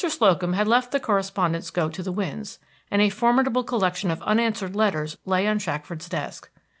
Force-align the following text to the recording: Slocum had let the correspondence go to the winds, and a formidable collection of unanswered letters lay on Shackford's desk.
Slocum 0.03 0.53
had 0.53 0.67
let 0.67 0.89
the 0.89 0.99
correspondence 0.99 1.69
go 1.69 1.87
to 1.87 2.01
the 2.01 2.11
winds, 2.11 2.57
and 2.89 3.03
a 3.03 3.09
formidable 3.09 3.63
collection 3.63 4.09
of 4.09 4.19
unanswered 4.23 4.75
letters 4.75 5.15
lay 5.27 5.45
on 5.47 5.59
Shackford's 5.59 6.09
desk. 6.09 6.49